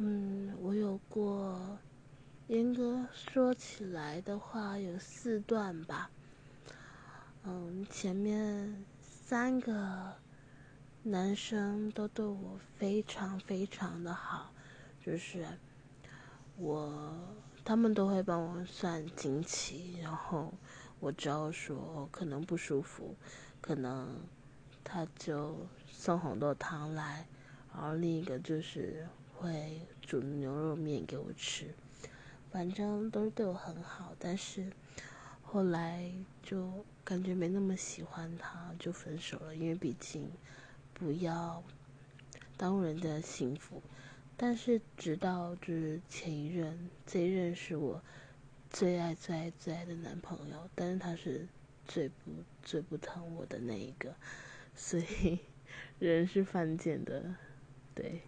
[0.00, 1.76] 嗯，我有过，
[2.46, 6.08] 严格说起来的话，有四段吧。
[7.42, 10.14] 嗯，前面三个
[11.02, 14.52] 男生都对我非常非常的好，
[15.04, 15.44] 就是
[16.56, 17.18] 我
[17.64, 20.54] 他们都会帮我算经期，然后
[21.00, 23.16] 我只要说可能不舒服，
[23.60, 24.14] 可能
[24.84, 27.26] 他就送红豆汤来，
[27.74, 29.08] 然后另一个就是
[29.40, 31.74] 会煮牛肉面给我吃，
[32.50, 34.70] 反正都是对我很好，但是。
[35.50, 39.56] 后来就感觉没那么喜欢他，就分手了。
[39.56, 40.30] 因为毕竟
[40.92, 41.64] 不要
[42.58, 43.80] 耽误人家的幸福。
[44.36, 48.02] 但是直到就是前一任，这一任是我
[48.68, 51.48] 最爱最爱最爱的男朋友，但是他是
[51.86, 52.30] 最不
[52.62, 54.14] 最不疼我的那一个，
[54.74, 55.38] 所以
[55.98, 57.34] 人是犯贱的，
[57.94, 58.20] 对。